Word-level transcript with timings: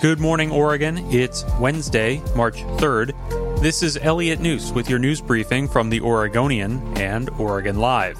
Good 0.00 0.20
morning, 0.20 0.52
Oregon. 0.52 0.98
It's 1.12 1.44
Wednesday, 1.58 2.22
March 2.36 2.62
3rd. 2.76 3.60
This 3.60 3.82
is 3.82 3.96
Elliot 3.96 4.38
Njus 4.38 4.72
with 4.72 4.88
your 4.88 5.00
news 5.00 5.20
briefing 5.20 5.66
from 5.66 5.90
the 5.90 6.00
Oregonian 6.00 6.96
and 6.96 7.28
Oregon 7.30 7.80
Live. 7.80 8.16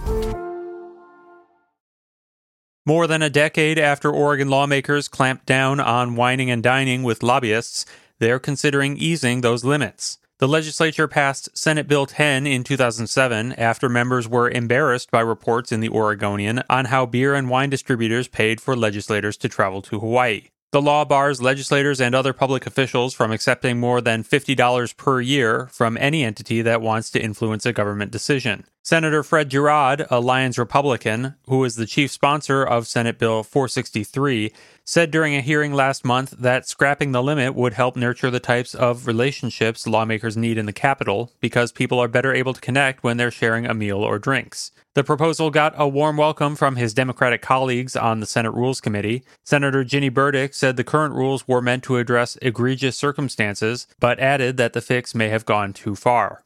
More 2.84 3.06
than 3.06 3.22
a 3.22 3.30
decade 3.30 3.78
after 3.78 4.10
Oregon 4.10 4.48
lawmakers 4.48 5.06
clamped 5.06 5.46
down 5.46 5.78
on 5.78 6.16
wining 6.16 6.50
and 6.50 6.64
dining 6.64 7.04
with 7.04 7.22
lobbyists, 7.22 7.86
they're 8.18 8.40
considering 8.40 8.96
easing 8.96 9.42
those 9.42 9.62
limits. 9.62 10.18
The 10.38 10.48
legislature 10.48 11.06
passed 11.06 11.56
Senate 11.56 11.86
Bill 11.86 12.06
10 12.06 12.44
in 12.44 12.64
2007 12.64 13.52
after 13.52 13.88
members 13.88 14.26
were 14.26 14.50
embarrassed 14.50 15.12
by 15.12 15.20
reports 15.20 15.70
in 15.70 15.78
the 15.78 15.90
Oregonian 15.90 16.60
on 16.68 16.86
how 16.86 17.06
beer 17.06 17.36
and 17.36 17.48
wine 17.48 17.70
distributors 17.70 18.26
paid 18.26 18.60
for 18.60 18.74
legislators 18.74 19.36
to 19.36 19.48
travel 19.48 19.80
to 19.82 20.00
Hawaii. 20.00 20.48
The 20.70 20.82
law 20.82 21.06
bars 21.06 21.40
legislators 21.40 21.98
and 21.98 22.14
other 22.14 22.34
public 22.34 22.66
officials 22.66 23.14
from 23.14 23.32
accepting 23.32 23.80
more 23.80 24.02
than 24.02 24.22
$50 24.22 24.96
per 24.98 25.18
year 25.18 25.66
from 25.72 25.96
any 25.96 26.22
entity 26.22 26.60
that 26.60 26.82
wants 26.82 27.10
to 27.12 27.22
influence 27.22 27.64
a 27.64 27.72
government 27.72 28.10
decision. 28.10 28.66
Senator 28.88 29.22
Fred 29.22 29.50
Girod, 29.50 30.06
a 30.10 30.18
Lyons 30.18 30.56
Republican, 30.56 31.34
who 31.46 31.62
is 31.62 31.74
the 31.74 31.84
chief 31.84 32.10
sponsor 32.10 32.64
of 32.64 32.86
Senate 32.86 33.18
Bill 33.18 33.42
463, 33.42 34.50
said 34.82 35.10
during 35.10 35.36
a 35.36 35.42
hearing 35.42 35.74
last 35.74 36.06
month 36.06 36.30
that 36.38 36.66
scrapping 36.66 37.12
the 37.12 37.22
limit 37.22 37.54
would 37.54 37.74
help 37.74 37.96
nurture 37.96 38.30
the 38.30 38.40
types 38.40 38.74
of 38.74 39.06
relationships 39.06 39.86
lawmakers 39.86 40.38
need 40.38 40.56
in 40.56 40.64
the 40.64 40.72
Capitol 40.72 41.30
because 41.38 41.70
people 41.70 41.98
are 41.98 42.08
better 42.08 42.32
able 42.32 42.54
to 42.54 42.62
connect 42.62 43.02
when 43.02 43.18
they're 43.18 43.30
sharing 43.30 43.66
a 43.66 43.74
meal 43.74 43.98
or 43.98 44.18
drinks. 44.18 44.70
The 44.94 45.04
proposal 45.04 45.50
got 45.50 45.74
a 45.76 45.86
warm 45.86 46.16
welcome 46.16 46.56
from 46.56 46.76
his 46.76 46.94
Democratic 46.94 47.42
colleagues 47.42 47.94
on 47.94 48.20
the 48.20 48.26
Senate 48.26 48.52
Rules 48.52 48.80
Committee. 48.80 49.22
Senator 49.44 49.84
Ginny 49.84 50.08
Burdick 50.08 50.54
said 50.54 50.78
the 50.78 50.82
current 50.82 51.14
rules 51.14 51.46
were 51.46 51.60
meant 51.60 51.84
to 51.84 51.98
address 51.98 52.38
egregious 52.40 52.96
circumstances, 52.96 53.86
but 54.00 54.18
added 54.18 54.56
that 54.56 54.72
the 54.72 54.80
fix 54.80 55.14
may 55.14 55.28
have 55.28 55.44
gone 55.44 55.74
too 55.74 55.94
far. 55.94 56.42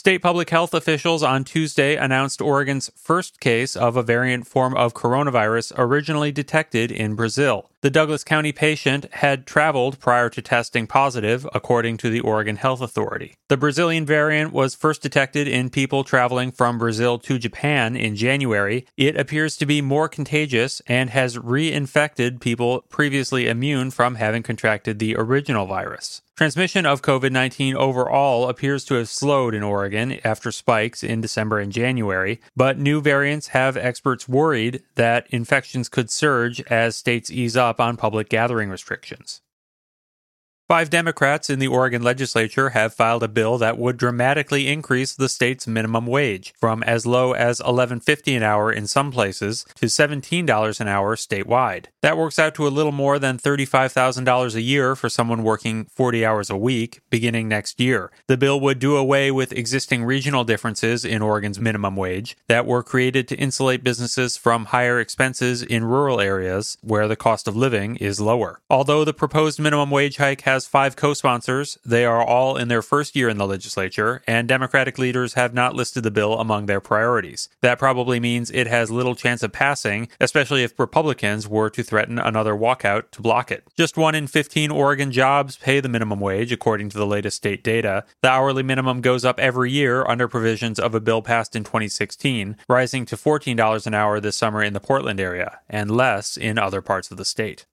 State 0.00 0.22
public 0.22 0.48
health 0.48 0.72
officials 0.72 1.22
on 1.22 1.44
Tuesday 1.44 1.94
announced 1.94 2.40
Oregon's 2.40 2.90
first 2.96 3.38
case 3.38 3.76
of 3.76 3.98
a 3.98 4.02
variant 4.02 4.46
form 4.46 4.74
of 4.74 4.94
coronavirus 4.94 5.74
originally 5.76 6.32
detected 6.32 6.90
in 6.90 7.14
Brazil. 7.14 7.69
The 7.82 7.88
Douglas 7.88 8.24
County 8.24 8.52
patient 8.52 9.06
had 9.10 9.46
traveled 9.46 9.98
prior 10.00 10.28
to 10.28 10.42
testing 10.42 10.86
positive, 10.86 11.48
according 11.54 11.96
to 11.98 12.10
the 12.10 12.20
Oregon 12.20 12.56
Health 12.56 12.82
Authority. 12.82 13.36
The 13.48 13.56
Brazilian 13.56 14.04
variant 14.04 14.52
was 14.52 14.74
first 14.74 15.00
detected 15.00 15.48
in 15.48 15.70
people 15.70 16.04
traveling 16.04 16.52
from 16.52 16.76
Brazil 16.76 17.18
to 17.20 17.38
Japan 17.38 17.96
in 17.96 18.16
January. 18.16 18.86
It 18.98 19.16
appears 19.16 19.56
to 19.56 19.64
be 19.64 19.80
more 19.80 20.10
contagious 20.10 20.82
and 20.88 21.08
has 21.08 21.38
reinfected 21.38 22.40
people 22.40 22.84
previously 22.90 23.48
immune 23.48 23.90
from 23.92 24.16
having 24.16 24.42
contracted 24.42 24.98
the 24.98 25.16
original 25.16 25.64
virus. 25.64 26.20
Transmission 26.40 26.86
of 26.86 27.02
COVID 27.02 27.32
19 27.32 27.76
overall 27.76 28.48
appears 28.48 28.86
to 28.86 28.94
have 28.94 29.10
slowed 29.10 29.54
in 29.54 29.62
Oregon 29.62 30.18
after 30.24 30.50
spikes 30.50 31.02
in 31.02 31.20
December 31.20 31.58
and 31.58 31.70
January, 31.70 32.40
but 32.56 32.78
new 32.78 33.02
variants 33.02 33.48
have 33.48 33.76
experts 33.76 34.26
worried 34.26 34.82
that 34.94 35.26
infections 35.28 35.90
could 35.90 36.10
surge 36.10 36.62
as 36.62 36.96
states 36.96 37.30
ease 37.30 37.58
up 37.58 37.69
up 37.70 37.80
on 37.80 37.96
public 37.96 38.28
gathering 38.28 38.68
restrictions. 38.68 39.40
Five 40.70 40.88
Democrats 40.88 41.50
in 41.50 41.58
the 41.58 41.66
Oregon 41.66 42.00
legislature 42.00 42.70
have 42.70 42.94
filed 42.94 43.24
a 43.24 43.28
bill 43.28 43.58
that 43.58 43.76
would 43.76 43.96
dramatically 43.96 44.68
increase 44.68 45.12
the 45.12 45.28
state's 45.28 45.66
minimum 45.66 46.06
wage 46.06 46.54
from 46.56 46.84
as 46.84 47.04
low 47.04 47.32
as 47.32 47.58
$11.50 47.58 48.36
an 48.36 48.44
hour 48.44 48.72
in 48.72 48.86
some 48.86 49.10
places 49.10 49.66
to 49.74 49.86
$17 49.86 50.80
an 50.80 50.86
hour 50.86 51.16
statewide. 51.16 51.86
That 52.02 52.16
works 52.16 52.38
out 52.38 52.54
to 52.54 52.68
a 52.68 52.70
little 52.70 52.92
more 52.92 53.18
than 53.18 53.36
$35,000 53.36 54.54
a 54.54 54.60
year 54.60 54.94
for 54.94 55.08
someone 55.08 55.42
working 55.42 55.86
40 55.86 56.24
hours 56.24 56.50
a 56.50 56.56
week 56.56 57.00
beginning 57.10 57.48
next 57.48 57.80
year. 57.80 58.12
The 58.28 58.36
bill 58.36 58.60
would 58.60 58.78
do 58.78 58.96
away 58.96 59.32
with 59.32 59.50
existing 59.50 60.04
regional 60.04 60.44
differences 60.44 61.04
in 61.04 61.20
Oregon's 61.20 61.58
minimum 61.58 61.96
wage 61.96 62.36
that 62.46 62.64
were 62.64 62.84
created 62.84 63.26
to 63.26 63.36
insulate 63.36 63.82
businesses 63.82 64.36
from 64.36 64.66
higher 64.66 65.00
expenses 65.00 65.64
in 65.64 65.82
rural 65.82 66.20
areas 66.20 66.78
where 66.80 67.08
the 67.08 67.16
cost 67.16 67.48
of 67.48 67.56
living 67.56 67.96
is 67.96 68.20
lower. 68.20 68.60
Although 68.70 69.04
the 69.04 69.12
proposed 69.12 69.58
minimum 69.58 69.90
wage 69.90 70.18
hike 70.18 70.42
has 70.42 70.59
has 70.60 70.68
five 70.68 70.94
co 70.94 71.14
sponsors. 71.14 71.78
They 71.86 72.04
are 72.04 72.22
all 72.22 72.58
in 72.58 72.68
their 72.68 72.82
first 72.82 73.16
year 73.16 73.30
in 73.30 73.38
the 73.38 73.46
legislature, 73.46 74.22
and 74.26 74.46
Democratic 74.46 74.98
leaders 74.98 75.32
have 75.32 75.54
not 75.54 75.74
listed 75.74 76.02
the 76.02 76.10
bill 76.10 76.38
among 76.38 76.66
their 76.66 76.80
priorities. 76.80 77.48
That 77.62 77.78
probably 77.78 78.20
means 78.20 78.50
it 78.50 78.66
has 78.66 78.90
little 78.90 79.14
chance 79.14 79.42
of 79.42 79.52
passing, 79.52 80.08
especially 80.20 80.62
if 80.62 80.78
Republicans 80.78 81.48
were 81.48 81.70
to 81.70 81.82
threaten 81.82 82.18
another 82.18 82.52
walkout 82.52 83.10
to 83.12 83.22
block 83.22 83.50
it. 83.50 83.66
Just 83.74 83.96
one 83.96 84.14
in 84.14 84.26
15 84.26 84.70
Oregon 84.70 85.10
jobs 85.10 85.56
pay 85.56 85.80
the 85.80 85.88
minimum 85.88 86.20
wage, 86.20 86.52
according 86.52 86.90
to 86.90 86.98
the 86.98 87.06
latest 87.06 87.38
state 87.38 87.64
data. 87.64 88.04
The 88.20 88.28
hourly 88.28 88.62
minimum 88.62 89.00
goes 89.00 89.24
up 89.24 89.40
every 89.40 89.72
year 89.72 90.06
under 90.06 90.28
provisions 90.28 90.78
of 90.78 90.94
a 90.94 91.00
bill 91.00 91.22
passed 91.22 91.56
in 91.56 91.64
2016, 91.64 92.58
rising 92.68 93.06
to 93.06 93.16
$14 93.16 93.86
an 93.86 93.94
hour 93.94 94.20
this 94.20 94.36
summer 94.36 94.62
in 94.62 94.74
the 94.74 94.80
Portland 94.80 95.20
area, 95.20 95.60
and 95.70 95.90
less 95.90 96.36
in 96.36 96.58
other 96.58 96.82
parts 96.82 97.10
of 97.10 97.16
the 97.16 97.24
state. 97.24 97.64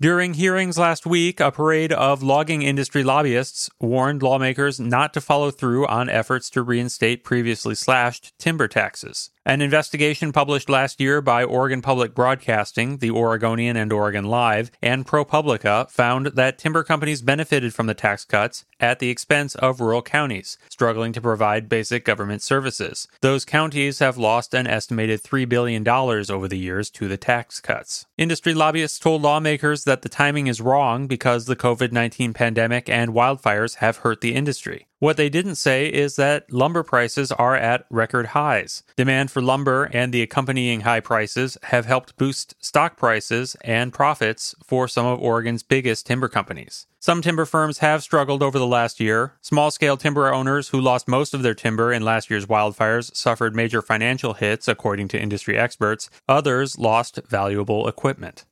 During 0.00 0.32
hearings 0.32 0.78
last 0.78 1.04
week, 1.04 1.40
a 1.40 1.52
parade 1.52 1.92
of 1.92 2.22
logging 2.22 2.62
industry 2.62 3.04
lobbyists 3.04 3.68
warned 3.78 4.22
lawmakers 4.22 4.80
not 4.80 5.12
to 5.12 5.20
follow 5.20 5.50
through 5.50 5.86
on 5.88 6.08
efforts 6.08 6.48
to 6.50 6.62
reinstate 6.62 7.22
previously 7.22 7.74
slashed 7.74 8.32
timber 8.38 8.66
taxes. 8.66 9.28
An 9.46 9.62
investigation 9.62 10.32
published 10.32 10.68
last 10.68 11.00
year 11.00 11.20
by 11.20 11.44
Oregon 11.44 11.80
Public 11.80 12.14
Broadcasting, 12.14 12.98
the 12.98 13.10
Oregonian 13.10 13.76
and 13.76 13.92
Oregon 13.92 14.26
Live, 14.26 14.70
and 14.82 15.06
ProPublica 15.06 15.90
found 15.90 16.26
that 16.26 16.58
timber 16.58 16.84
companies 16.84 17.22
benefited 17.22 17.72
from 17.72 17.86
the 17.86 17.94
tax 17.94 18.24
cuts 18.24 18.64
at 18.78 18.98
the 18.98 19.08
expense 19.08 19.54
of 19.56 19.80
rural 19.80 20.02
counties, 20.02 20.58
struggling 20.68 21.12
to 21.14 21.22
provide 21.22 21.70
basic 21.70 22.04
government 22.04 22.42
services. 22.42 23.08
Those 23.22 23.46
counties 23.46 23.98
have 23.98 24.18
lost 24.18 24.54
an 24.54 24.66
estimated 24.66 25.22
$3 25.22 25.48
billion 25.48 25.86
over 25.88 26.46
the 26.46 26.58
years 26.58 26.90
to 26.90 27.08
the 27.08 27.16
tax 27.16 27.60
cuts. 27.60 28.06
Industry 28.18 28.52
lobbyists 28.52 28.98
told 28.98 29.22
lawmakers 29.22 29.84
that 29.90 30.02
the 30.02 30.08
timing 30.08 30.46
is 30.46 30.60
wrong 30.60 31.08
because 31.08 31.46
the 31.46 31.56
COVID 31.56 31.90
19 31.90 32.32
pandemic 32.32 32.88
and 32.88 33.10
wildfires 33.10 33.78
have 33.78 33.96
hurt 33.98 34.20
the 34.20 34.36
industry. 34.36 34.86
What 35.00 35.16
they 35.16 35.28
didn't 35.28 35.56
say 35.56 35.86
is 35.86 36.14
that 36.14 36.52
lumber 36.52 36.84
prices 36.84 37.32
are 37.32 37.56
at 37.56 37.86
record 37.90 38.26
highs. 38.26 38.84
Demand 38.94 39.32
for 39.32 39.42
lumber 39.42 39.90
and 39.92 40.12
the 40.12 40.22
accompanying 40.22 40.82
high 40.82 41.00
prices 41.00 41.58
have 41.64 41.86
helped 41.86 42.16
boost 42.18 42.54
stock 42.60 42.96
prices 42.96 43.56
and 43.62 43.92
profits 43.92 44.54
for 44.62 44.86
some 44.86 45.06
of 45.06 45.18
Oregon's 45.18 45.64
biggest 45.64 46.06
timber 46.06 46.28
companies. 46.28 46.86
Some 47.00 47.20
timber 47.20 47.46
firms 47.46 47.78
have 47.78 48.02
struggled 48.02 48.42
over 48.42 48.58
the 48.58 48.66
last 48.66 49.00
year. 49.00 49.32
Small 49.40 49.70
scale 49.70 49.96
timber 49.96 50.32
owners 50.32 50.68
who 50.68 50.80
lost 50.80 51.08
most 51.08 51.32
of 51.32 51.42
their 51.42 51.54
timber 51.54 51.92
in 51.94 52.04
last 52.04 52.30
year's 52.30 52.44
wildfires 52.44 53.16
suffered 53.16 53.56
major 53.56 53.82
financial 53.82 54.34
hits, 54.34 54.68
according 54.68 55.08
to 55.08 55.20
industry 55.20 55.58
experts. 55.58 56.10
Others 56.28 56.78
lost 56.78 57.18
valuable 57.26 57.88
equipment. 57.88 58.44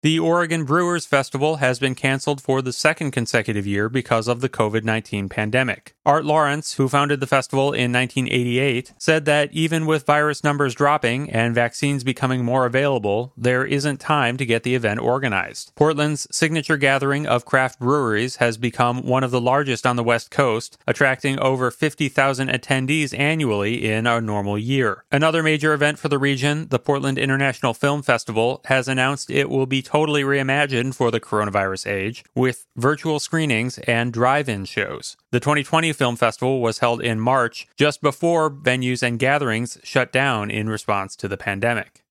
The 0.00 0.20
Oregon 0.20 0.64
Brewers 0.64 1.06
Festival 1.06 1.56
has 1.56 1.80
been 1.80 1.96
canceled 1.96 2.40
for 2.40 2.62
the 2.62 2.72
second 2.72 3.10
consecutive 3.10 3.66
year 3.66 3.88
because 3.88 4.28
of 4.28 4.40
the 4.40 4.48
COVID 4.48 4.84
19 4.84 5.28
pandemic. 5.28 5.96
Art 6.08 6.24
Larrance, 6.24 6.76
who 6.76 6.88
founded 6.88 7.20
the 7.20 7.26
festival 7.26 7.74
in 7.74 7.92
1988, 7.92 8.94
said 8.96 9.26
that 9.26 9.52
even 9.52 9.84
with 9.84 10.06
virus 10.06 10.42
numbers 10.42 10.74
dropping 10.74 11.28
and 11.28 11.54
vaccines 11.54 12.02
becoming 12.02 12.46
more 12.46 12.64
available, 12.64 13.34
there 13.36 13.66
isn't 13.66 14.00
time 14.00 14.38
to 14.38 14.46
get 14.46 14.62
the 14.62 14.74
event 14.74 15.00
organized. 15.00 15.70
Portland's 15.76 16.26
signature 16.34 16.78
gathering 16.78 17.26
of 17.26 17.44
craft 17.44 17.78
breweries 17.78 18.36
has 18.36 18.56
become 18.56 19.02
one 19.02 19.22
of 19.22 19.30
the 19.30 19.40
largest 19.40 19.86
on 19.86 19.96
the 19.96 20.02
West 20.02 20.30
Coast, 20.30 20.78
attracting 20.86 21.38
over 21.40 21.70
50,000 21.70 22.48
attendees 22.48 23.16
annually 23.18 23.84
in 23.84 24.06
a 24.06 24.18
normal 24.18 24.56
year. 24.56 25.04
Another 25.12 25.42
major 25.42 25.74
event 25.74 25.98
for 25.98 26.08
the 26.08 26.18
region, 26.18 26.68
the 26.70 26.78
Portland 26.78 27.18
International 27.18 27.74
Film 27.74 28.00
Festival, 28.00 28.62
has 28.64 28.88
announced 28.88 29.30
it 29.30 29.50
will 29.50 29.66
be 29.66 29.82
totally 29.82 30.22
reimagined 30.22 30.94
for 30.94 31.10
the 31.10 31.20
coronavirus 31.20 31.86
age 31.86 32.24
with 32.34 32.64
virtual 32.76 33.20
screenings 33.20 33.76
and 33.80 34.10
drive 34.10 34.48
in 34.48 34.64
shows. 34.64 35.14
The 35.32 35.40
2020 35.40 35.97
Film 35.98 36.16
Festival 36.16 36.60
was 36.60 36.78
held 36.78 37.02
in 37.02 37.20
March, 37.20 37.66
just 37.76 38.00
before 38.00 38.50
venues 38.50 39.02
and 39.02 39.18
gatherings 39.18 39.78
shut 39.82 40.12
down 40.12 40.50
in 40.50 40.70
response 40.70 41.16
to 41.16 41.28
the 41.28 41.36
pandemic. 41.36 42.04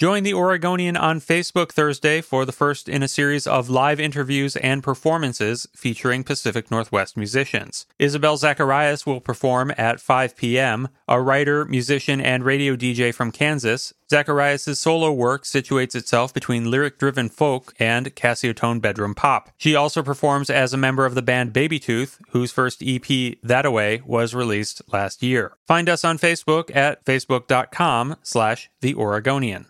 Join 0.00 0.22
the 0.22 0.32
Oregonian 0.32 0.96
on 0.96 1.20
Facebook 1.20 1.72
Thursday 1.72 2.22
for 2.22 2.46
the 2.46 2.52
first 2.52 2.88
in 2.88 3.02
a 3.02 3.08
series 3.08 3.46
of 3.46 3.68
live 3.68 4.00
interviews 4.00 4.56
and 4.56 4.82
performances 4.82 5.66
featuring 5.76 6.24
Pacific 6.24 6.70
Northwest 6.70 7.18
musicians. 7.18 7.84
Isabel 7.98 8.38
Zacharias 8.38 9.04
will 9.04 9.20
perform 9.20 9.74
at 9.76 10.00
5 10.00 10.36
p.m. 10.36 10.88
A 11.06 11.20
writer, 11.20 11.66
musician, 11.66 12.18
and 12.18 12.46
radio 12.46 12.76
DJ 12.76 13.14
from 13.14 13.30
Kansas, 13.30 13.92
Zacharias' 14.10 14.78
solo 14.78 15.12
work 15.12 15.44
situates 15.44 15.94
itself 15.94 16.34
between 16.34 16.70
lyric 16.70 16.98
driven 16.98 17.28
folk 17.28 17.72
and 17.78 18.14
Casiotone 18.16 18.80
bedroom 18.80 19.14
pop. 19.14 19.50
She 19.56 19.74
also 19.74 20.02
performs 20.02 20.50
as 20.50 20.72
a 20.72 20.76
member 20.76 21.06
of 21.06 21.14
the 21.14 21.22
band 21.22 21.52
Babytooth, 21.52 22.18
whose 22.30 22.52
first 22.52 22.82
EP, 22.84 23.36
That 23.42 23.64
Away, 23.64 24.02
was 24.04 24.34
released 24.34 24.82
last 24.92 25.22
year. 25.22 25.56
Find 25.66 25.88
us 25.88 26.04
on 26.04 26.18
Facebook 26.18 26.74
at 26.74 27.04
facebook.com 27.04 28.16
slash 28.22 28.68
The 28.80 28.94
Oregonian. 28.94 29.66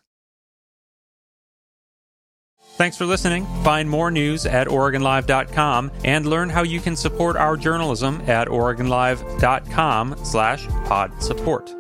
Thanks 2.81 2.97
for 2.97 3.05
listening. 3.05 3.45
Find 3.63 3.91
more 3.91 4.11
news 4.11 4.47
at 4.47 4.67
OregonLive.com 4.67 5.91
and 6.03 6.25
learn 6.25 6.49
how 6.49 6.63
you 6.63 6.81
can 6.81 6.97
support 6.97 7.37
our 7.37 7.55
journalism 7.55 8.23
at 8.27 8.49
OregonLive.com 8.49 10.17
slash 10.25 10.67
pod 10.87 11.23
support. 11.23 11.75